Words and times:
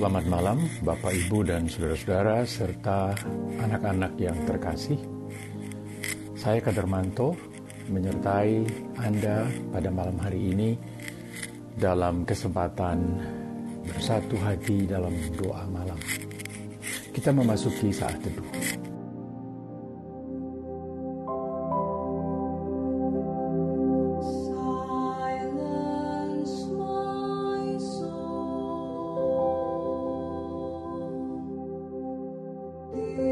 Selamat 0.00 0.32
malam, 0.32 0.64
Bapak, 0.80 1.12
Ibu, 1.12 1.44
dan 1.44 1.68
saudara-saudara, 1.68 2.48
serta 2.48 3.12
anak-anak 3.60 4.16
yang 4.16 4.32
terkasih. 4.48 4.96
Saya 6.32 6.56
Kadermanto 6.64 7.36
menyertai 7.92 8.64
Anda 8.96 9.44
pada 9.68 9.92
malam 9.92 10.16
hari 10.16 10.56
ini 10.56 10.72
dalam 11.76 12.24
kesempatan 12.24 12.96
bersatu 13.92 14.40
hati 14.40 14.88
dalam 14.88 15.12
doa 15.36 15.68
malam. 15.68 16.00
Kita 17.12 17.36
memasuki 17.36 17.92
saat 17.92 18.16
teduh. 18.24 18.79
you. 32.94 33.29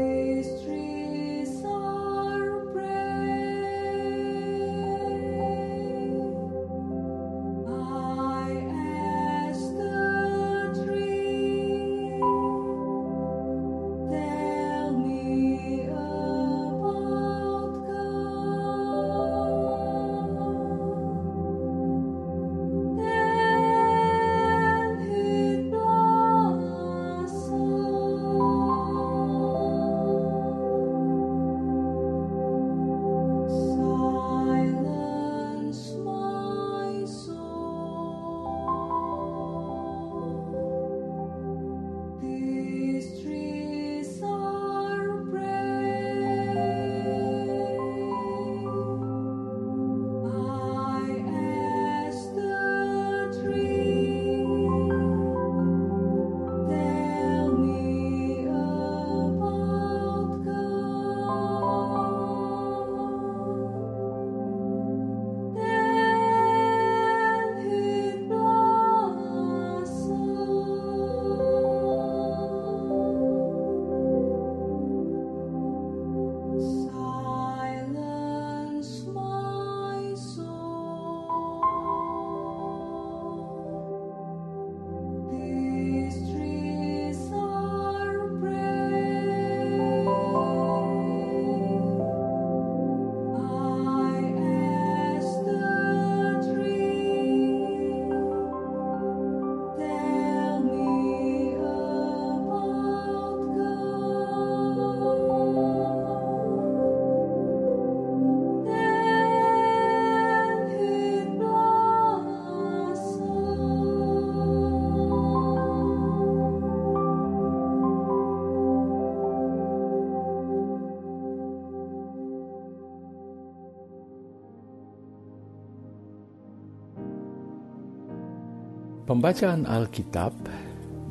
Pembacaan 129.19 129.67
Alkitab 129.67 130.31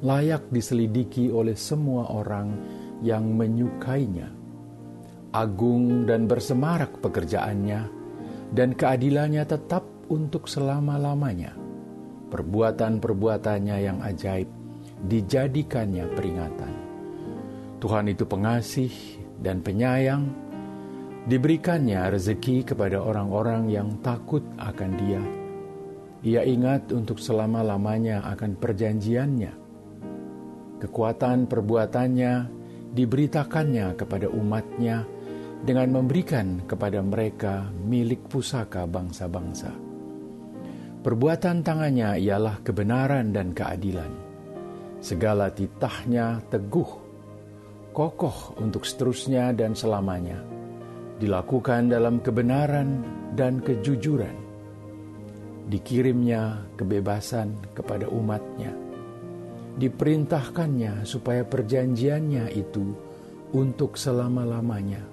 layak 0.01 0.49
diselidiki 0.49 1.29
oleh 1.29 1.53
semua 1.53 2.17
orang 2.17 2.49
yang 3.05 3.29
menyukainya 3.37 4.41
agung 5.33 6.05
dan 6.05 6.29
bersemarak 6.29 7.01
pekerjaannya, 7.01 7.89
dan 8.53 8.77
keadilannya 8.77 9.49
tetap 9.49 9.83
untuk 10.13 10.45
selama-lamanya. 10.45 11.57
Perbuatan-perbuatannya 12.29 13.77
yang 13.81 13.99
ajaib 14.05 14.49
dijadikannya 15.09 16.05
peringatan. 16.13 16.73
Tuhan 17.81 18.07
itu 18.13 18.29
pengasih 18.29 18.93
dan 19.43 19.65
penyayang, 19.65 20.31
diberikannya 21.27 22.13
rezeki 22.13 22.63
kepada 22.69 23.03
orang-orang 23.03 23.73
yang 23.73 23.99
takut 24.05 24.45
akan 24.61 24.91
dia. 25.01 25.23
Ia 26.23 26.47
ingat 26.47 26.95
untuk 26.95 27.19
selama-lamanya 27.19 28.23
akan 28.31 28.55
perjanjiannya. 28.55 29.53
Kekuatan 30.79 31.51
perbuatannya 31.51 32.33
diberitakannya 32.95 33.99
kepada 33.99 34.31
umatnya 34.31 35.03
dengan 35.63 35.95
memberikan 35.95 36.67
kepada 36.67 36.99
mereka 36.99 37.71
milik 37.87 38.27
pusaka 38.27 38.83
bangsa-bangsa. 38.83 39.71
Perbuatan 41.03 41.63
tangannya 41.63 42.19
ialah 42.19 42.63
kebenaran 42.67 43.31
dan 43.31 43.55
keadilan. 43.55 44.11
Segala 45.03 45.51
titahnya 45.51 46.43
teguh, 46.51 46.91
kokoh 47.95 48.59
untuk 48.59 48.83
seterusnya 48.87 49.55
dan 49.55 49.75
selamanya. 49.75 50.43
Dilakukan 51.19 51.91
dalam 51.91 52.19
kebenaran 52.19 53.03
dan 53.39 53.63
kejujuran. 53.63 54.35
Dikirimnya 55.71 56.75
kebebasan 56.75 57.75
kepada 57.75 58.11
umatnya. 58.11 58.75
Diperintahkannya 59.79 61.07
supaya 61.07 61.47
perjanjiannya 61.47 62.51
itu 62.51 62.95
untuk 63.55 63.95
selama-lamanya 63.95 65.12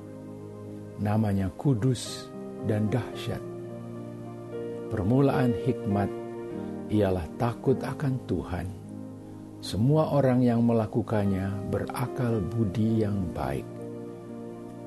namanya 0.99 1.47
kudus 1.55 2.27
dan 2.67 2.91
dahsyat. 2.91 3.39
Permulaan 4.91 5.55
hikmat 5.63 6.11
ialah 6.91 7.25
takut 7.39 7.79
akan 7.79 8.19
Tuhan. 8.27 8.67
Semua 9.59 10.11
orang 10.15 10.39
yang 10.43 10.63
melakukannya 10.63 11.71
berakal 11.71 12.39
budi 12.39 13.03
yang 13.03 13.27
baik. 13.35 13.67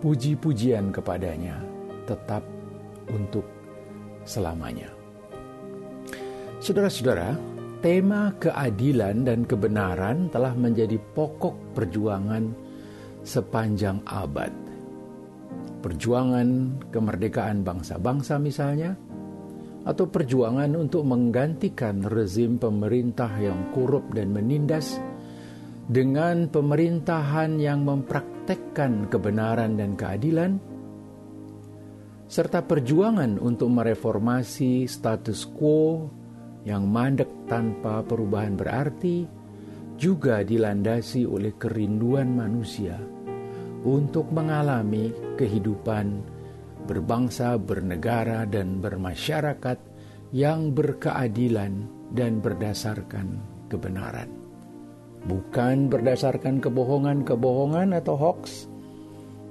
Puji-pujian 0.01 0.91
kepadanya 0.91 1.61
tetap 2.09 2.43
untuk 3.13 3.47
selamanya. 4.27 4.91
Saudara-saudara, 6.59 7.37
tema 7.85 8.35
keadilan 8.39 9.23
dan 9.23 9.47
kebenaran 9.47 10.31
telah 10.33 10.55
menjadi 10.57 10.99
pokok 11.15 11.75
perjuangan 11.77 12.51
sepanjang 13.23 14.03
abad 14.09 14.62
perjuangan 15.83 16.79
kemerdekaan 16.95 17.67
bangsa-bangsa 17.67 18.39
misalnya, 18.39 18.95
atau 19.83 20.07
perjuangan 20.07 20.79
untuk 20.79 21.03
menggantikan 21.03 22.07
rezim 22.07 22.57
pemerintah 22.57 23.35
yang 23.43 23.75
korup 23.75 24.15
dan 24.15 24.31
menindas 24.31 25.03
dengan 25.91 26.47
pemerintahan 26.47 27.59
yang 27.59 27.83
mempraktekkan 27.83 29.11
kebenaran 29.11 29.75
dan 29.75 29.99
keadilan, 29.99 30.63
serta 32.31 32.63
perjuangan 32.63 33.43
untuk 33.43 33.69
mereformasi 33.75 34.87
status 34.87 35.45
quo 35.51 36.09
yang 36.63 36.87
mandek 36.87 37.51
tanpa 37.51 38.07
perubahan 38.07 38.55
berarti 38.55 39.27
juga 39.99 40.47
dilandasi 40.47 41.27
oleh 41.27 41.59
kerinduan 41.59 42.33
manusia 42.33 43.12
untuk 43.83 44.31
mengalami 44.31 45.11
kehidupan 45.39 46.23
berbangsa, 46.87 47.59
bernegara, 47.59 48.43
dan 48.47 48.83
bermasyarakat 48.83 49.79
yang 50.35 50.75
berkeadilan 50.75 51.87
dan 52.11 52.43
berdasarkan 52.43 53.39
kebenaran. 53.71 54.29
Bukan 55.23 55.87
berdasarkan 55.87 56.59
kebohongan-kebohongan 56.59 57.95
atau 57.95 58.19
hoax, 58.19 58.67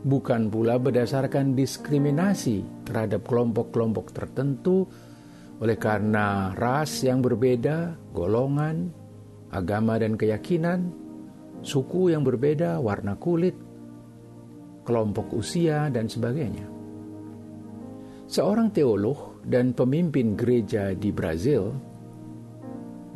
bukan 0.03 0.51
pula 0.51 0.75
berdasarkan 0.75 1.55
diskriminasi 1.55 2.83
terhadap 2.83 3.23
kelompok-kelompok 3.23 4.11
tertentu 4.11 4.83
oleh 5.61 5.77
karena 5.79 6.51
ras 6.57 7.05
yang 7.05 7.23
berbeda, 7.23 7.95
golongan, 8.11 8.91
agama 9.53 9.95
dan 10.01 10.19
keyakinan, 10.19 10.91
suku 11.63 12.11
yang 12.11 12.25
berbeda, 12.25 12.81
warna 12.81 13.15
kulit, 13.15 13.55
kelompok 14.81 15.29
usia, 15.33 15.89
dan 15.93 16.09
sebagainya. 16.09 16.65
Seorang 18.31 18.71
teolog 18.71 19.43
dan 19.43 19.75
pemimpin 19.75 20.39
gereja 20.39 20.95
di 20.95 21.11
Brazil, 21.11 21.75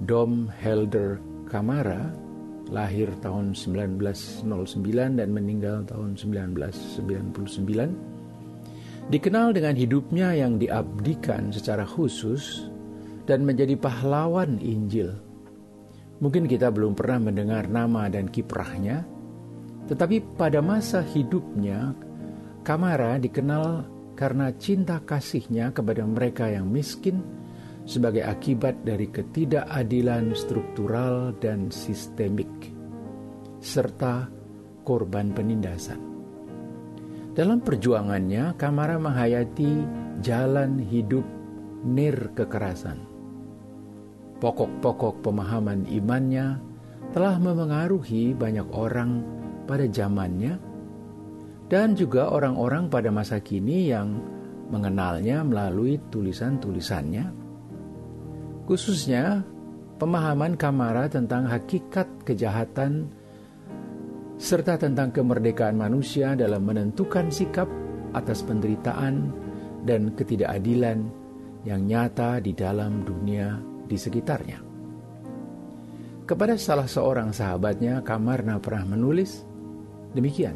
Dom 0.04 0.52
Helder 0.52 1.24
Camara, 1.48 2.12
lahir 2.68 3.08
tahun 3.24 3.56
1909 3.56 4.44
dan 5.16 5.32
meninggal 5.32 5.88
tahun 5.88 6.20
1999, 6.20 7.96
dikenal 9.14 9.54
dengan 9.54 9.76
hidupnya 9.78 10.34
yang 10.36 10.58
diabdikan 10.60 11.54
secara 11.54 11.86
khusus 11.88 12.68
dan 13.24 13.46
menjadi 13.46 13.78
pahlawan 13.78 14.58
Injil. 14.60 15.14
Mungkin 16.20 16.48
kita 16.48 16.72
belum 16.72 16.96
pernah 16.96 17.20
mendengar 17.32 17.70
nama 17.72 18.10
dan 18.12 18.28
kiprahnya, 18.28 19.06
tetapi 19.86 20.38
pada 20.38 20.66
masa 20.66 21.06
hidupnya, 21.06 21.94
Kamara 22.66 23.22
dikenal 23.22 23.86
karena 24.18 24.50
cinta 24.58 24.98
kasihnya 24.98 25.70
kepada 25.70 26.02
mereka 26.02 26.50
yang 26.50 26.66
miskin 26.66 27.22
sebagai 27.86 28.26
akibat 28.26 28.82
dari 28.82 29.06
ketidakadilan 29.14 30.34
struktural 30.34 31.38
dan 31.38 31.70
sistemik, 31.70 32.50
serta 33.62 34.26
korban 34.82 35.30
penindasan. 35.30 36.02
Dalam 37.38 37.62
perjuangannya, 37.62 38.58
Kamara 38.58 38.98
menghayati 38.98 39.86
jalan 40.26 40.82
hidup 40.82 41.28
nir 41.86 42.34
kekerasan. 42.34 42.98
Pokok-pokok 44.42 45.22
pemahaman 45.22 45.86
imannya 45.86 46.58
telah 47.14 47.38
memengaruhi 47.38 48.34
banyak 48.34 48.66
orang 48.74 49.35
pada 49.66 49.86
zamannya 49.90 50.58
dan 51.66 51.98
juga 51.98 52.30
orang-orang 52.30 52.88
pada 52.90 53.10
masa 53.10 53.42
kini 53.42 53.90
yang 53.90 54.22
mengenalnya 54.70 55.42
melalui 55.46 55.98
tulisan-tulisannya. 56.10 57.26
Khususnya 58.66 59.46
pemahaman 60.02 60.58
Kamara 60.58 61.06
tentang 61.10 61.46
hakikat 61.50 62.26
kejahatan 62.26 63.10
serta 64.36 64.76
tentang 64.76 65.14
kemerdekaan 65.16 65.80
manusia 65.80 66.34
dalam 66.36 66.66
menentukan 66.66 67.30
sikap 67.32 67.70
atas 68.12 68.44
penderitaan 68.44 69.32
dan 69.86 70.12
ketidakadilan 70.18 71.08
yang 71.66 71.82
nyata 71.86 72.42
di 72.42 72.52
dalam 72.54 73.06
dunia 73.06 73.58
di 73.86 73.98
sekitarnya. 73.98 74.60
Kepada 76.26 76.58
salah 76.58 76.90
seorang 76.90 77.30
sahabatnya, 77.30 78.02
Kamarna 78.02 78.58
pernah 78.58 78.98
menulis 78.98 79.46
demikian. 80.16 80.56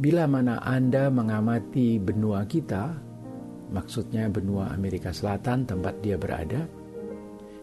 Bila 0.00 0.24
mana 0.24 0.58
Anda 0.64 1.12
mengamati 1.12 2.00
benua 2.00 2.48
kita, 2.48 2.96
maksudnya 3.70 4.26
benua 4.32 4.72
Amerika 4.72 5.12
Selatan 5.12 5.68
tempat 5.68 6.00
dia 6.00 6.16
berada, 6.16 6.64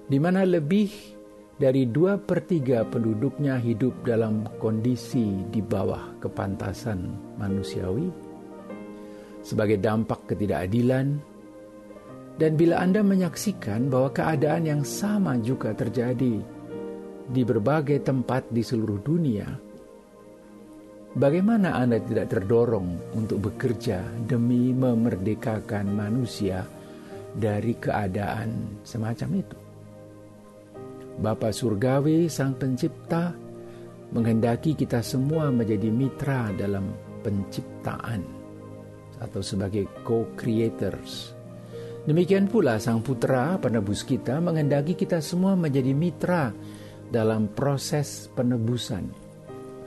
di 0.05 0.17
mana 0.21 0.45
lebih 0.45 0.93
dari 1.59 1.89
dua 1.89 2.15
per 2.15 2.47
tiga 2.47 2.87
penduduknya 2.87 3.59
hidup 3.59 4.07
dalam 4.07 4.47
kondisi 4.63 5.43
di 5.51 5.59
bawah 5.59 6.15
kepantasan 6.23 7.17
manusiawi, 7.35 8.07
sebagai 9.43 9.75
dampak 9.81 10.31
ketidakadilan, 10.31 11.19
dan 12.39 12.51
bila 12.55 12.79
Anda 12.79 13.03
menyaksikan 13.03 13.91
bahwa 13.91 14.15
keadaan 14.15 14.63
yang 14.63 14.81
sama 14.87 15.35
juga 15.43 15.75
terjadi 15.75 16.39
di 17.29 17.41
berbagai 17.43 17.99
tempat 18.07 18.47
di 18.47 18.63
seluruh 18.63 19.03
dunia, 19.03 19.68
bagaimana 21.17 21.73
Anda 21.77 21.97
tidak 22.03 22.37
terdorong 22.37 23.17
untuk 23.17 23.49
bekerja 23.49 24.03
demi 24.27 24.75
memerdekakan 24.75 25.89
manusia 25.89 26.67
dari 27.33 27.73
keadaan 27.77 28.81
semacam 28.85 29.29
itu? 29.41 29.57
Bapa 31.19 31.51
Surgawi, 31.51 32.31
Sang 32.31 32.55
Pencipta, 32.55 33.35
menghendaki 34.15 34.73
kita 34.73 35.03
semua 35.03 35.51
menjadi 35.51 35.91
mitra 35.91 36.49
dalam 36.55 36.89
penciptaan 37.21 38.23
atau 39.19 39.43
sebagai 39.43 39.85
co-creators. 40.07 41.35
Demikian 42.07 42.47
pula 42.47 42.79
Sang 42.79 43.03
Putra, 43.03 43.59
penebus 43.59 44.07
kita, 44.07 44.39
menghendaki 44.39 44.95
kita 44.95 45.19
semua 45.19 45.59
menjadi 45.59 45.91
mitra 45.91 46.55
dalam 47.11 47.51
proses 47.51 48.31
penebusan 48.31 49.28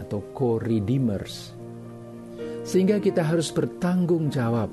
atau 0.00 0.22
co-redeemers. 0.32 1.56
Sehingga 2.62 3.02
kita 3.02 3.26
harus 3.26 3.50
bertanggung 3.50 4.30
jawab 4.30 4.70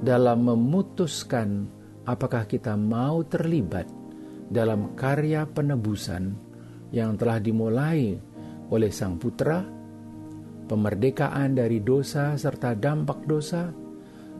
dalam 0.00 0.48
memutuskan 0.48 1.68
apakah 2.08 2.48
kita 2.48 2.74
mau 2.74 3.20
terlibat 3.28 3.84
dalam 4.50 4.96
karya 4.96 5.44
penebusan 5.46 6.34
yang 6.90 7.14
telah 7.14 7.38
dimulai 7.38 8.18
oleh 8.70 8.90
Sang 8.90 9.20
Putra, 9.20 9.62
pemerdekaan 10.66 11.54
dari 11.54 11.84
dosa 11.84 12.34
serta 12.34 12.74
dampak 12.74 13.28
dosa, 13.28 13.70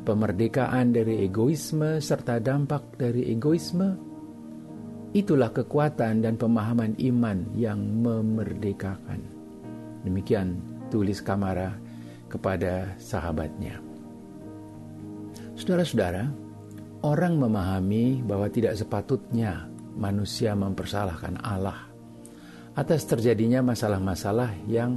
pemerdekaan 0.03 0.91
dari 0.91 1.23
egoisme 1.23 2.03
serta 2.03 2.43
dampak 2.43 2.99
dari 2.99 3.31
egoisme. 3.31 4.09
Itulah 5.11 5.51
kekuatan 5.51 6.23
dan 6.23 6.39
pemahaman 6.39 6.95
iman 7.03 7.39
yang 7.59 7.83
memerdekakan. 7.83 9.40
Demikian 10.03 10.59
tulis 10.89 11.21
Kamara 11.21 11.77
kepada 12.31 12.97
sahabatnya. 12.97 13.79
Saudara-saudara, 15.59 16.25
orang 17.05 17.37
memahami 17.37 18.25
bahwa 18.25 18.49
tidak 18.49 18.81
sepatutnya 18.81 19.69
manusia 19.99 20.57
mempersalahkan 20.57 21.37
Allah 21.45 21.91
atas 22.73 23.05
terjadinya 23.05 23.61
masalah-masalah 23.61 24.57
yang 24.65 24.97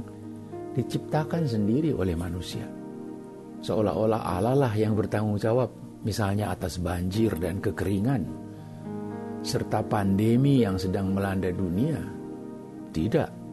diciptakan 0.72 1.44
sendiri 1.44 1.92
oleh 1.92 2.16
manusia. 2.16 2.64
Seolah-olah 3.60 4.20
Allah 4.24 4.56
lah 4.56 4.72
yang 4.72 4.96
bertanggung 4.96 5.36
jawab, 5.36 5.72
misalnya 6.04 6.52
atas 6.52 6.80
banjir 6.80 7.36
dan 7.36 7.60
kekeringan, 7.60 8.24
serta 9.44 9.84
pandemi 9.84 10.64
yang 10.64 10.80
sedang 10.80 11.12
melanda 11.12 11.52
dunia. 11.52 12.00
Tidak. 12.94 13.43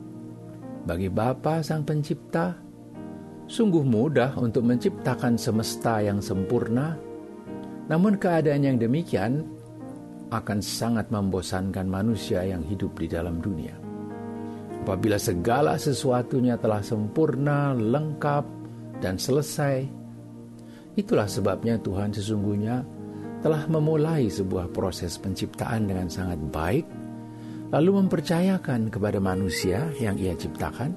Bagi 0.81 1.13
Bapa 1.13 1.61
Sang 1.61 1.85
Pencipta, 1.85 2.57
sungguh 3.45 3.85
mudah 3.85 4.33
untuk 4.41 4.65
menciptakan 4.65 5.38
semesta 5.38 6.01
yang 6.01 6.17
sempurna, 6.17 6.97
namun 7.85 8.17
keadaan 8.17 8.65
yang 8.65 8.77
demikian 8.81 9.45
akan 10.33 10.57
sangat 10.63 11.11
membosankan 11.13 11.85
manusia 11.85 12.41
yang 12.41 12.65
hidup 12.65 12.97
di 12.97 13.05
dalam 13.05 13.38
dunia. 13.43 13.77
Apabila 14.81 15.21
segala 15.21 15.77
sesuatunya 15.77 16.57
telah 16.57 16.81
sempurna, 16.81 17.77
lengkap, 17.77 18.45
dan 18.97 19.21
selesai, 19.21 19.85
itulah 20.97 21.29
sebabnya 21.29 21.77
Tuhan 21.77 22.09
sesungguhnya 22.09 22.81
telah 23.45 23.69
memulai 23.69 24.29
sebuah 24.29 24.73
proses 24.73 25.21
penciptaan 25.21 25.85
dengan 25.85 26.09
sangat 26.09 26.41
baik, 26.50 26.85
lalu 27.71 28.03
mempercayakan 28.03 28.91
kepada 28.91 29.17
manusia 29.23 29.89
yang 29.97 30.19
Ia 30.19 30.35
ciptakan 30.35 30.91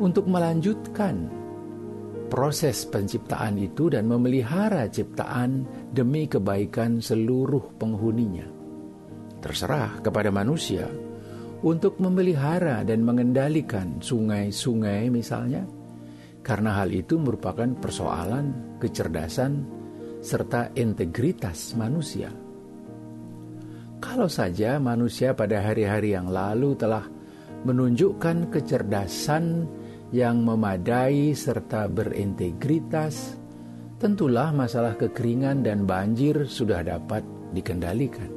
untuk 0.00 0.26
melanjutkan 0.26 1.28
proses 2.28 2.84
penciptaan 2.88 3.56
itu 3.56 3.88
dan 3.92 4.04
memelihara 4.08 4.88
ciptaan 4.88 5.64
demi 5.92 6.28
kebaikan 6.28 7.00
seluruh 7.00 7.76
penghuninya 7.80 8.58
terserah 9.38 10.02
kepada 10.02 10.34
manusia 10.34 10.90
untuk 11.62 11.98
memelihara 11.98 12.86
dan 12.86 13.02
mengendalikan 13.02 13.98
sungai-sungai 13.98 15.10
misalnya, 15.10 15.66
karena 16.42 16.78
hal 16.78 16.90
itu 16.94 17.18
merupakan 17.18 17.66
persoalan 17.82 18.78
kecerdasan 18.78 19.66
serta 20.22 20.70
integritas 20.78 21.74
manusia. 21.74 22.30
Kalau 23.98 24.30
saja 24.30 24.78
manusia 24.78 25.34
pada 25.34 25.58
hari-hari 25.58 26.14
yang 26.14 26.30
lalu 26.30 26.78
telah 26.78 27.02
menunjukkan 27.66 28.54
kecerdasan 28.54 29.66
yang 30.14 30.40
memadai 30.46 31.34
serta 31.34 31.90
berintegritas, 31.90 33.34
tentulah 33.98 34.54
masalah 34.54 34.94
kekeringan 34.94 35.66
dan 35.66 35.82
banjir 35.82 36.46
sudah 36.46 36.86
dapat 36.86 37.26
dikendalikan. 37.50 38.30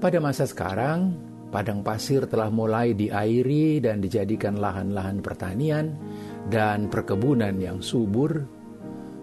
Pada 0.00 0.18
masa 0.18 0.48
sekarang, 0.48 1.14
padang 1.52 1.84
pasir 1.84 2.24
telah 2.26 2.48
mulai 2.48 2.96
diairi 2.96 3.78
dan 3.78 4.00
dijadikan 4.00 4.58
lahan-lahan 4.58 5.20
pertanian 5.20 5.94
dan 6.48 6.88
perkebunan 6.88 7.54
yang 7.60 7.78
subur. 7.84 8.61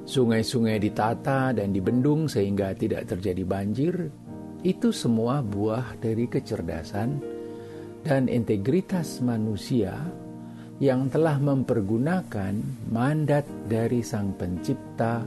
Sungai-sungai 0.10 0.82
ditata 0.82 1.54
dan 1.54 1.70
dibendung 1.70 2.26
sehingga 2.26 2.74
tidak 2.74 3.14
terjadi 3.14 3.46
banjir. 3.46 4.10
Itu 4.66 4.90
semua 4.90 5.46
buah 5.46 6.02
dari 6.02 6.26
kecerdasan 6.26 7.22
dan 8.02 8.26
integritas 8.26 9.22
manusia 9.22 9.94
yang 10.82 11.14
telah 11.14 11.38
mempergunakan 11.38 12.58
mandat 12.90 13.46
dari 13.70 14.02
Sang 14.02 14.34
Pencipta 14.34 15.22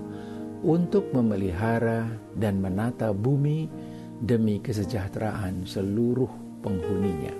untuk 0.67 1.15
memelihara 1.15 2.11
dan 2.35 2.59
menata 2.59 3.15
bumi 3.15 3.71
demi 4.19 4.59
kesejahteraan 4.59 5.63
seluruh 5.63 6.59
penghuninya. 6.59 7.39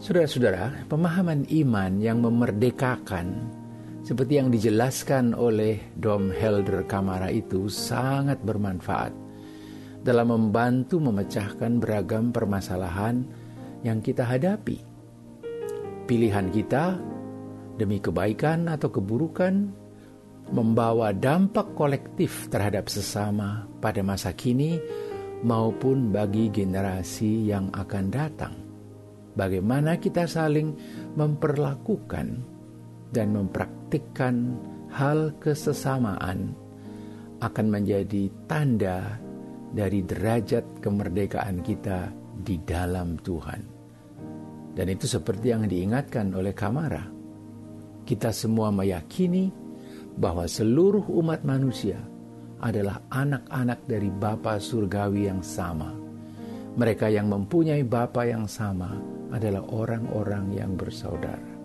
Saudara-saudara, 0.00 0.88
pemahaman 0.88 1.44
iman 1.44 1.92
yang 2.00 2.24
memerdekakan 2.24 3.52
seperti 4.06 4.38
yang 4.38 4.54
dijelaskan 4.54 5.34
oleh 5.34 5.82
Dom 5.98 6.30
Helder 6.30 6.86
Kamara 6.86 7.26
itu 7.26 7.66
sangat 7.66 8.38
bermanfaat 8.38 9.10
dalam 10.06 10.30
membantu 10.30 11.02
memecahkan 11.02 11.82
beragam 11.82 12.30
permasalahan 12.30 13.26
yang 13.82 13.98
kita 13.98 14.22
hadapi. 14.22 14.78
Pilihan 16.06 16.54
kita 16.54 16.94
demi 17.74 17.98
kebaikan 17.98 18.70
atau 18.70 18.94
keburukan 18.94 19.74
membawa 20.54 21.10
dampak 21.10 21.74
kolektif 21.74 22.46
terhadap 22.46 22.86
sesama 22.86 23.66
pada 23.82 24.06
masa 24.06 24.30
kini 24.30 24.78
maupun 25.42 26.14
bagi 26.14 26.46
generasi 26.54 27.50
yang 27.50 27.74
akan 27.74 28.06
datang. 28.14 28.54
Bagaimana 29.34 29.98
kita 29.98 30.30
saling 30.30 30.78
memperlakukan 31.18 32.55
dan 33.10 33.34
mempraktikkan 33.34 34.56
hal 34.90 35.34
kesesamaan 35.38 36.56
akan 37.42 37.66
menjadi 37.68 38.32
tanda 38.48 39.20
dari 39.70 40.00
derajat 40.02 40.80
kemerdekaan 40.80 41.60
kita 41.60 42.08
di 42.40 42.56
dalam 42.64 43.20
Tuhan. 43.20 43.62
Dan 44.76 44.86
itu 44.92 45.08
seperti 45.08 45.52
yang 45.52 45.64
diingatkan 45.64 46.32
oleh 46.36 46.52
Kamara. 46.52 47.04
Kita 48.06 48.30
semua 48.30 48.68
meyakini 48.70 49.48
bahwa 50.16 50.44
seluruh 50.44 51.04
umat 51.20 51.44
manusia 51.44 52.00
adalah 52.60 53.04
anak-anak 53.12 53.84
dari 53.84 54.08
Bapa 54.08 54.56
surgawi 54.56 55.28
yang 55.28 55.40
sama. 55.44 55.92
Mereka 56.76 57.08
yang 57.08 57.32
mempunyai 57.32 57.84
Bapa 57.84 58.28
yang 58.28 58.44
sama 58.44 58.96
adalah 59.32 59.64
orang-orang 59.72 60.52
yang 60.56 60.76
bersaudara. 60.76 61.55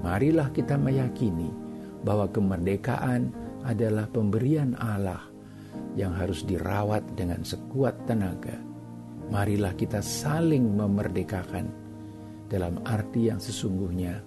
Marilah 0.00 0.48
kita 0.52 0.80
meyakini 0.80 1.52
bahwa 2.00 2.28
kemerdekaan 2.32 3.32
adalah 3.64 4.08
pemberian 4.08 4.72
Allah 4.80 5.20
yang 5.94 6.16
harus 6.16 6.46
dirawat 6.46 7.04
dengan 7.18 7.44
sekuat 7.44 8.08
tenaga. 8.08 8.56
Marilah 9.30 9.76
kita 9.76 10.02
saling 10.02 10.74
memerdekakan 10.74 11.68
dalam 12.50 12.82
arti 12.82 13.30
yang 13.30 13.38
sesungguhnya 13.38 14.18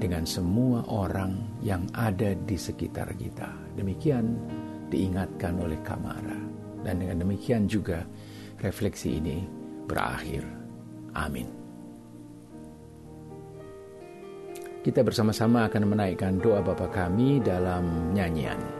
dengan 0.00 0.26
semua 0.26 0.82
orang 0.90 1.60
yang 1.62 1.86
ada 1.94 2.34
di 2.34 2.56
sekitar 2.58 3.14
kita. 3.14 3.52
Demikian 3.78 4.34
diingatkan 4.90 5.60
oleh 5.62 5.78
Kamara. 5.86 6.38
Dan 6.80 7.04
dengan 7.04 7.22
demikian 7.22 7.68
juga 7.68 8.02
refleksi 8.64 9.20
ini 9.20 9.44
berakhir. 9.84 10.42
Amin. 11.12 11.59
Kita 14.80 15.04
bersama-sama 15.04 15.68
akan 15.68 15.92
menaikkan 15.92 16.40
doa 16.40 16.64
Bapa 16.64 16.88
kami 16.88 17.44
dalam 17.44 18.16
nyanyian. 18.16 18.79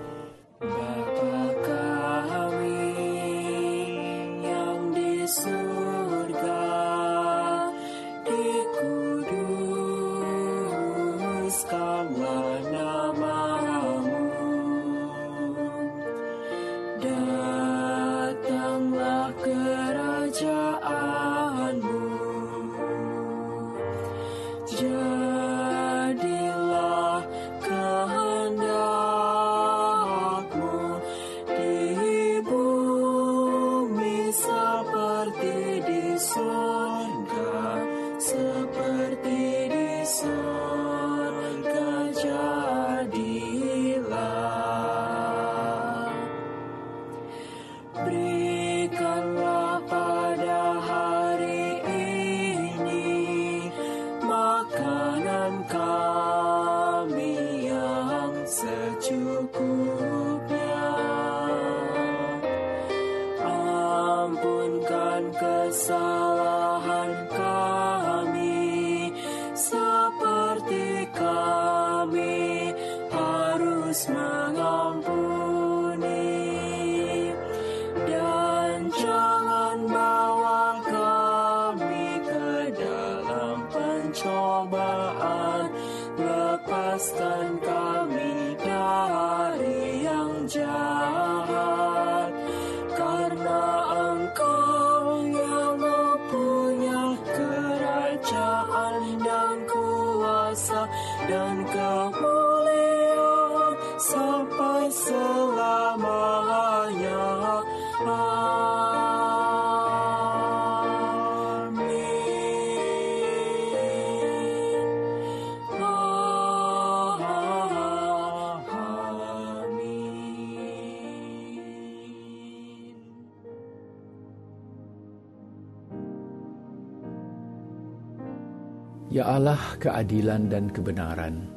Ya 129.10 129.26
Allah 129.26 129.58
keadilan 129.82 130.46
dan 130.46 130.70
kebenaran, 130.70 131.50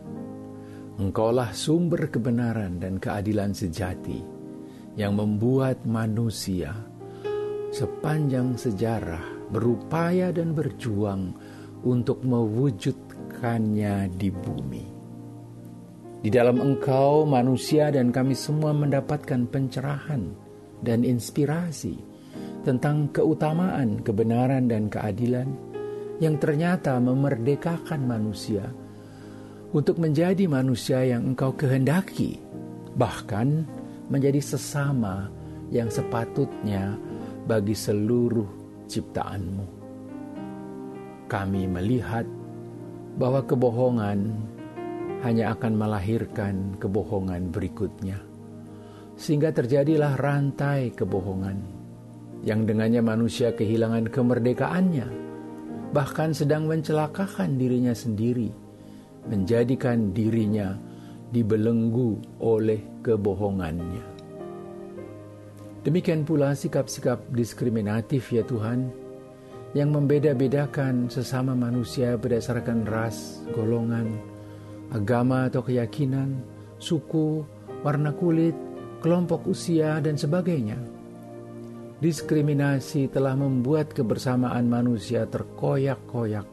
Engkaulah 0.97 1.53
sumber 1.53 2.09
kebenaran 2.09 2.81
dan 2.81 2.97
keadilan 2.97 3.53
sejati 3.53 4.25
yang 4.97 5.13
membuat 5.21 5.85
manusia 5.85 6.73
sepanjang 7.69 8.57
sejarah 8.57 9.53
berupaya 9.53 10.33
dan 10.33 10.57
berjuang 10.57 11.37
untuk 11.85 12.25
mewujudkannya 12.25 14.09
di 14.17 14.29
bumi. 14.33 14.85
Di 16.25 16.33
dalam 16.33 16.57
Engkau, 16.57 17.21
manusia 17.29 17.93
dan 17.93 18.09
kami 18.09 18.33
semua 18.33 18.73
mendapatkan 18.73 19.45
pencerahan 19.45 20.25
dan 20.81 21.05
inspirasi 21.05 22.01
tentang 22.65 23.13
keutamaan, 23.13 24.01
kebenaran, 24.01 24.65
dan 24.65 24.89
keadilan 24.89 25.72
yang 26.23 26.39
ternyata 26.39 26.95
memerdekakan 27.03 28.07
manusia 28.07 28.71
untuk 29.75 29.99
menjadi 29.99 30.47
manusia 30.47 31.03
yang 31.03 31.35
Engkau 31.35 31.51
kehendaki, 31.51 32.39
bahkan 32.95 33.67
menjadi 34.07 34.39
sesama 34.39 35.27
yang 35.67 35.91
sepatutnya 35.91 36.95
bagi 37.43 37.75
seluruh 37.75 38.47
ciptaanmu. 38.87 39.67
Kami 41.27 41.67
melihat 41.67 42.23
bahwa 43.19 43.43
kebohongan 43.43 44.19
hanya 45.27 45.51
akan 45.51 45.73
melahirkan 45.75 46.77
kebohongan 46.79 47.51
berikutnya. 47.51 48.21
Sehingga 49.19 49.51
terjadilah 49.51 50.15
rantai 50.15 50.95
kebohongan 50.95 51.57
yang 52.43 52.63
dengannya 52.63 53.01
manusia 53.01 53.55
kehilangan 53.55 54.09
kemerdekaannya, 54.09 55.07
bahkan 55.93 56.33
sedang 56.33 56.65
mencelakakan 56.65 57.55
dirinya 57.55 57.93
sendiri, 57.93 58.49
menjadikan 59.29 60.09
dirinya 60.09 60.73
dibelenggu 61.29 62.17
oleh 62.41 62.81
kebohongannya. 63.05 64.11
Demikian 65.85 66.25
pula 66.25 66.57
sikap-sikap 66.57 67.29
diskriminatif 67.29 68.33
ya 68.33 68.41
Tuhan, 68.41 68.89
yang 69.77 69.93
membeda-bedakan 69.93 71.09
sesama 71.13 71.53
manusia 71.53 72.17
berdasarkan 72.17 72.85
ras, 72.89 73.41
golongan, 73.53 74.17
agama 74.93 75.49
atau 75.49 75.65
keyakinan, 75.65 76.41
suku, 76.77 77.41
warna 77.81 78.13
kulit, 78.13 78.55
kelompok 79.01 79.49
usia, 79.49 79.99
dan 79.99 80.15
sebagainya. 80.15 80.77
Diskriminasi 82.03 83.07
telah 83.07 83.31
membuat 83.31 83.95
kebersamaan 83.95 84.67
manusia 84.67 85.23
terkoyak-koyak 85.23 86.43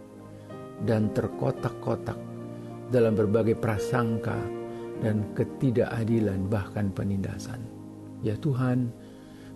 dan 0.87 1.11
terkotak-kotak 1.11 2.15
dalam 2.95 3.19
berbagai 3.19 3.59
prasangka 3.59 4.39
dan 5.03 5.27
ketidakadilan 5.35 6.47
bahkan 6.47 6.95
penindasan. 6.95 7.59
Ya 8.23 8.39
Tuhan, 8.39 8.95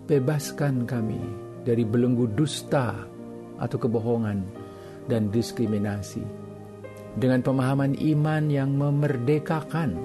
bebaskan 0.03 0.83
kami 0.83 1.23
dari 1.63 1.87
belenggu 1.87 2.27
dusta 2.27 2.91
atau 3.55 3.77
kebohongan 3.79 4.43
dan 5.07 5.31
diskriminasi 5.31 6.27
dengan 7.15 7.39
pemahaman 7.39 7.95
iman 7.95 8.43
yang 8.51 8.75
memerdekakan 8.75 9.95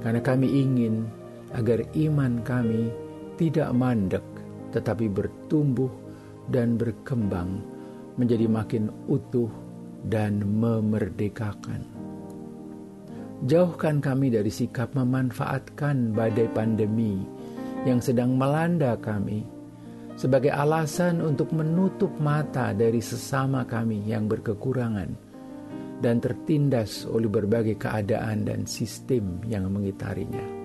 karena 0.00 0.20
kami 0.24 0.48
ingin 0.48 1.04
agar 1.52 1.84
iman 1.92 2.40
kami 2.40 2.88
tidak 3.36 3.68
mandek 3.76 4.33
tetapi 4.74 5.06
bertumbuh 5.06 5.90
dan 6.50 6.74
berkembang 6.74 7.62
menjadi 8.18 8.50
makin 8.50 8.90
utuh 9.06 9.48
dan 10.10 10.42
memerdekakan. 10.42 11.86
Jauhkan 13.44 14.02
kami 14.02 14.34
dari 14.34 14.50
sikap 14.50 14.92
memanfaatkan 14.98 16.16
badai 16.16 16.48
pandemi 16.50 17.22
yang 17.84 18.00
sedang 18.00 18.34
melanda 18.34 18.96
kami 18.98 19.44
sebagai 20.14 20.54
alasan 20.54 21.20
untuk 21.20 21.50
menutup 21.50 22.10
mata 22.22 22.70
dari 22.70 23.02
sesama 23.02 23.66
kami 23.66 24.06
yang 24.06 24.30
berkekurangan 24.30 25.10
dan 26.00 26.22
tertindas 26.22 27.04
oleh 27.04 27.26
berbagai 27.28 27.76
keadaan 27.76 28.46
dan 28.46 28.64
sistem 28.64 29.42
yang 29.44 29.68
mengitarinya. 29.68 30.63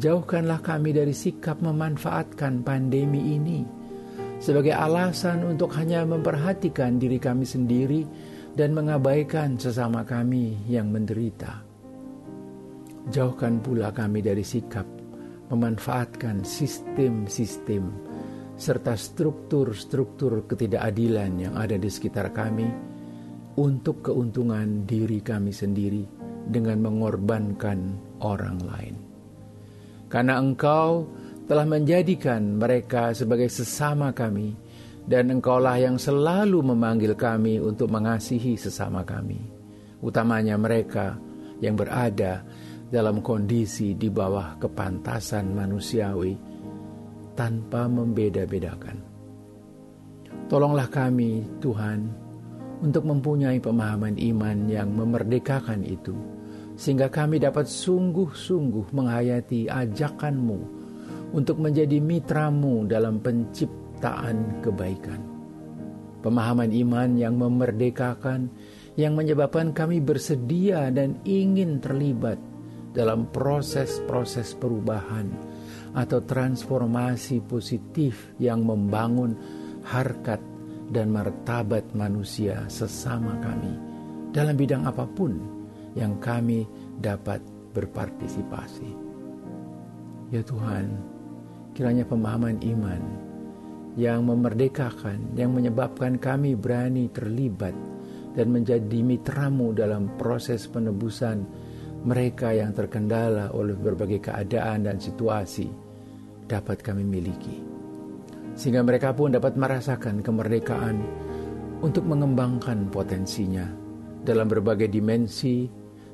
Jauhkanlah 0.00 0.64
kami 0.64 0.96
dari 0.96 1.12
sikap 1.12 1.60
memanfaatkan 1.60 2.64
pandemi 2.64 3.36
ini 3.36 3.60
sebagai 4.40 4.72
alasan 4.72 5.44
untuk 5.44 5.76
hanya 5.76 6.08
memperhatikan 6.08 6.96
diri 6.96 7.20
kami 7.20 7.44
sendiri 7.44 8.08
dan 8.56 8.72
mengabaikan 8.72 9.60
sesama 9.60 10.00
kami 10.08 10.56
yang 10.64 10.88
menderita. 10.88 11.60
Jauhkan 13.12 13.60
pula 13.60 13.92
kami 13.92 14.24
dari 14.24 14.40
sikap 14.40 14.88
memanfaatkan 15.52 16.48
sistem-sistem 16.48 17.92
serta 18.56 18.96
struktur-struktur 18.96 20.48
ketidakadilan 20.48 21.44
yang 21.44 21.54
ada 21.60 21.76
di 21.76 21.92
sekitar 21.92 22.32
kami 22.32 22.72
untuk 23.60 24.00
keuntungan 24.00 24.88
diri 24.88 25.20
kami 25.20 25.52
sendiri 25.52 26.08
dengan 26.48 26.88
mengorbankan 26.88 28.00
orang 28.24 28.56
lain. 28.64 29.09
Karena 30.10 30.42
Engkau 30.42 31.06
telah 31.46 31.62
menjadikan 31.62 32.58
mereka 32.58 33.14
sebagai 33.14 33.46
sesama 33.46 34.10
kami, 34.10 34.58
dan 35.06 35.30
Engkaulah 35.30 35.78
yang 35.78 35.96
selalu 35.96 36.60
memanggil 36.74 37.14
kami 37.14 37.62
untuk 37.62 37.88
mengasihi 37.94 38.58
sesama 38.58 39.06
kami, 39.06 39.38
utamanya 40.02 40.58
mereka 40.58 41.14
yang 41.62 41.78
berada 41.78 42.42
dalam 42.90 43.22
kondisi 43.22 43.94
di 43.94 44.10
bawah 44.10 44.58
kepantasan 44.58 45.54
manusiawi 45.54 46.34
tanpa 47.38 47.86
membeda-bedakan. 47.86 48.98
Tolonglah 50.50 50.90
kami, 50.90 51.46
Tuhan, 51.62 52.10
untuk 52.82 53.06
mempunyai 53.06 53.62
pemahaman 53.62 54.18
iman 54.18 54.58
yang 54.66 54.90
memerdekakan 54.90 55.86
itu, 55.86 56.14
sehingga 56.80 57.12
kami 57.12 57.36
dapat 57.36 57.68
sungguh-sungguh 57.68 58.96
menghayati 58.96 59.68
ajakanmu 59.68 60.60
untuk 61.36 61.60
menjadi 61.60 62.00
mitramu 62.00 62.88
dalam 62.88 63.20
penciptaan 63.20 64.64
kebaikan. 64.64 65.20
Pemahaman 66.24 66.72
iman 66.72 67.10
yang 67.20 67.36
memerdekakan, 67.36 68.48
yang 68.96 69.12
menyebabkan 69.12 69.76
kami 69.76 70.00
bersedia 70.00 70.88
dan 70.88 71.20
ingin 71.28 71.84
terlibat 71.84 72.40
dalam 72.96 73.28
proses-proses 73.28 74.56
perubahan 74.56 75.28
atau 75.92 76.24
transformasi 76.24 77.44
positif 77.44 78.32
yang 78.40 78.64
membangun 78.64 79.36
harkat 79.84 80.40
dan 80.88 81.12
martabat 81.12 81.92
manusia 81.92 82.64
sesama 82.72 83.36
kami 83.44 83.72
dalam 84.32 84.58
bidang 84.58 84.86
apa 84.86 85.06
pun 85.06 85.59
yang 85.98 86.18
kami 86.22 86.66
dapat 86.98 87.42
berpartisipasi. 87.74 88.90
Ya 90.30 90.42
Tuhan, 90.46 90.86
kiranya 91.74 92.06
pemahaman 92.06 92.62
iman 92.62 93.02
yang 93.98 94.22
memerdekakan, 94.26 95.34
yang 95.34 95.50
menyebabkan 95.50 96.18
kami 96.18 96.54
berani 96.54 97.10
terlibat 97.10 97.74
dan 98.38 98.54
menjadi 98.54 99.02
mitramu 99.02 99.74
dalam 99.74 100.06
proses 100.14 100.70
penebusan 100.70 101.42
mereka 102.06 102.54
yang 102.54 102.70
terkendala 102.70 103.50
oleh 103.50 103.74
berbagai 103.74 104.30
keadaan 104.30 104.86
dan 104.86 105.02
situasi 105.02 105.66
dapat 106.46 106.78
kami 106.80 107.02
miliki. 107.02 107.58
Sehingga 108.54 108.86
mereka 108.86 109.10
pun 109.10 109.34
dapat 109.34 109.58
merasakan 109.58 110.22
kemerdekaan 110.22 110.96
untuk 111.82 112.06
mengembangkan 112.06 112.86
potensinya 112.92 113.79
dalam 114.20 114.46
berbagai 114.48 114.88
dimensi 114.88 115.68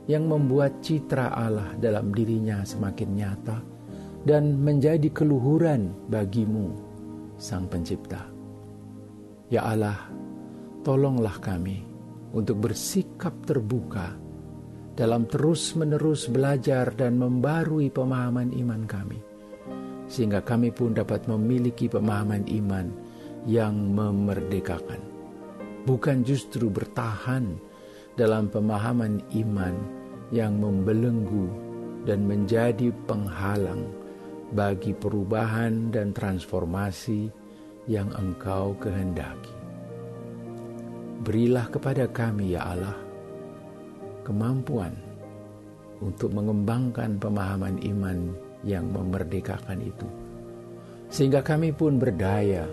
yang 0.06 0.30
membuat 0.30 0.82
citra 0.82 1.34
Allah 1.34 1.74
dalam 1.78 2.14
dirinya 2.14 2.62
semakin 2.62 3.10
nyata 3.14 3.58
dan 4.26 4.58
menjadi 4.58 5.10
keluhuran 5.10 5.94
bagimu, 6.10 6.74
Sang 7.38 7.70
Pencipta. 7.70 8.26
Ya 9.46 9.62
Allah, 9.62 10.10
tolonglah 10.82 11.38
kami 11.38 11.82
untuk 12.34 12.66
bersikap 12.66 13.34
terbuka 13.46 14.18
dalam 14.98 15.28
terus-menerus 15.30 16.26
belajar 16.26 16.90
dan 16.96 17.20
membarui 17.20 17.92
pemahaman 17.92 18.50
iman 18.50 18.82
kami, 18.88 19.20
sehingga 20.10 20.42
kami 20.42 20.74
pun 20.74 20.96
dapat 20.96 21.28
memiliki 21.30 21.86
pemahaman 21.86 22.48
iman 22.50 22.86
yang 23.46 23.94
memerdekakan, 23.94 24.98
bukan 25.86 26.26
justru 26.26 26.66
bertahan 26.66 27.54
dalam 28.16 28.48
pemahaman 28.48 29.20
iman 29.44 29.76
yang 30.32 30.56
membelenggu 30.56 31.52
dan 32.08 32.24
menjadi 32.24 32.90
penghalang 33.04 33.84
bagi 34.56 34.96
perubahan 34.96 35.92
dan 35.92 36.16
transformasi 36.16 37.28
yang 37.86 38.08
Engkau 38.16 38.74
kehendaki. 38.80 39.54
Berilah 41.22 41.66
kepada 41.68 42.08
kami, 42.08 42.56
ya 42.56 42.72
Allah, 42.72 42.96
kemampuan 44.24 44.94
untuk 46.00 46.32
mengembangkan 46.32 47.20
pemahaman 47.20 47.80
iman 47.84 48.18
yang 48.62 48.86
memerdekakan 48.90 49.80
itu, 49.82 50.08
sehingga 51.08 51.42
kami 51.42 51.72
pun 51.72 51.98
berdaya 51.98 52.68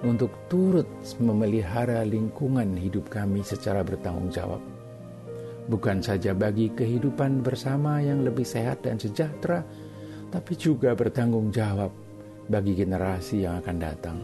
untuk 0.00 0.32
turut 0.48 0.88
memelihara 1.20 2.00
lingkungan 2.08 2.72
hidup 2.76 3.12
kami 3.12 3.44
secara 3.44 3.84
bertanggung 3.84 4.32
jawab, 4.32 4.62
bukan 5.68 6.00
saja 6.00 6.32
bagi 6.32 6.72
kehidupan 6.72 7.44
bersama 7.44 8.00
yang 8.00 8.24
lebih 8.24 8.48
sehat 8.48 8.80
dan 8.84 8.96
sejahtera, 8.96 9.60
tapi 10.32 10.56
juga 10.56 10.96
bertanggung 10.96 11.52
jawab 11.52 11.92
bagi 12.48 12.72
generasi 12.72 13.44
yang 13.44 13.60
akan 13.60 13.76
datang, 13.76 14.18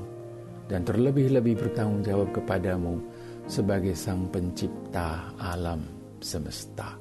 dan 0.66 0.80
terlebih-lebih 0.82 1.60
bertanggung 1.60 2.00
jawab 2.00 2.32
kepadamu 2.32 2.98
sebagai 3.46 3.92
Sang 3.92 4.26
Pencipta 4.32 5.36
alam 5.38 5.84
semesta. 6.24 6.96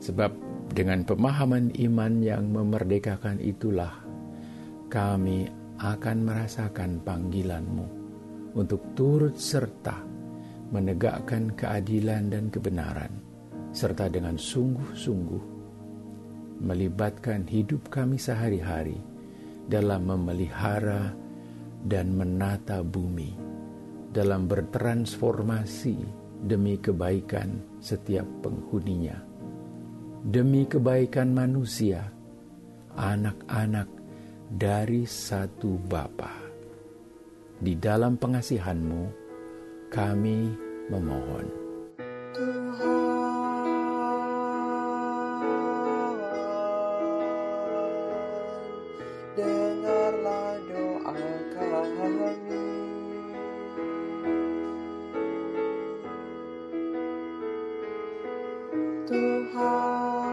Sebab 0.00 0.32
dengan 0.70 1.02
pemahaman 1.02 1.74
iman 1.82 2.22
yang 2.22 2.46
memerdekakan 2.54 3.42
itulah 3.42 3.90
kami 4.86 5.50
akan 5.76 6.18
merasakan 6.24 7.04
panggilanmu 7.04 7.86
untuk 8.56 8.80
turut 8.96 9.36
serta 9.36 10.00
menegakkan 10.72 11.54
keadilan 11.54 12.32
dan 12.32 12.50
kebenaran, 12.50 13.12
serta 13.70 14.10
dengan 14.10 14.34
sungguh-sungguh 14.34 15.56
melibatkan 16.56 17.44
hidup 17.44 17.92
kami 17.92 18.16
sehari-hari 18.16 18.96
dalam 19.68 20.08
memelihara 20.08 21.12
dan 21.84 22.16
menata 22.16 22.80
bumi, 22.80 23.36
dalam 24.10 24.48
bertransformasi 24.48 25.96
demi 26.48 26.80
kebaikan 26.80 27.60
setiap 27.78 28.24
penghuninya, 28.40 29.20
demi 30.24 30.64
kebaikan 30.64 31.30
manusia, 31.36 32.08
anak-anak 32.96 33.95
dari 34.46 35.02
satu 35.04 35.74
Bapa. 35.76 36.46
Di 37.56 37.74
dalam 37.74 38.14
pengasihanmu, 38.20 39.02
kami 39.90 40.38
memohon. 40.90 41.66
Tuhan, 59.06 60.25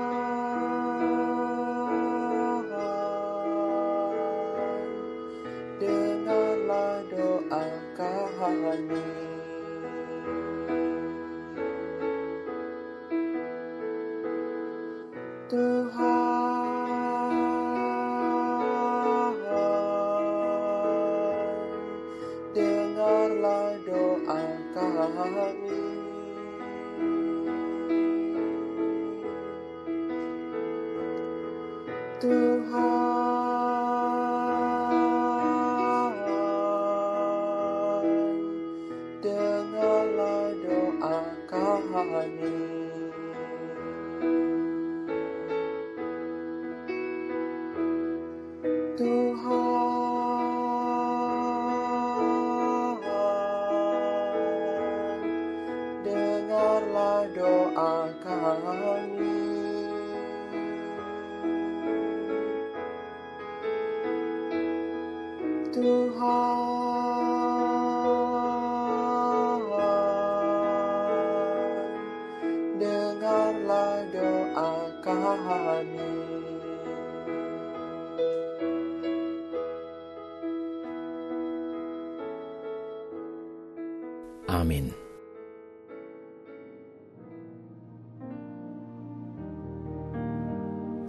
Amin. 84.53 84.93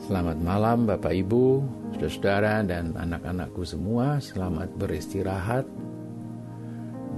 Selamat 0.01 0.37
malam 0.41 0.89
Bapak 0.89 1.13
Ibu, 1.13 1.61
saudara-saudara 1.93 2.65
dan 2.65 2.97
anak-anakku 2.97 3.65
semua. 3.69 4.17
Selamat 4.21 4.73
beristirahat 4.81 5.69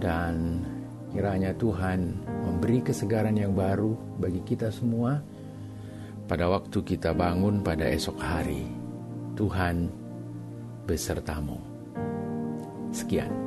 dan 0.03 0.67
kiranya 1.15 1.55
Tuhan 1.55 2.19
memberi 2.27 2.83
kesegaran 2.83 3.39
yang 3.39 3.55
baru 3.55 3.95
bagi 4.19 4.43
kita 4.43 4.75
semua 4.75 5.23
pada 6.27 6.51
waktu 6.51 6.83
kita 6.83 7.15
bangun 7.15 7.62
pada 7.62 7.87
esok 7.87 8.19
hari. 8.19 8.67
Tuhan 9.39 9.91
besertamu. 10.91 11.59
Sekian. 12.91 13.46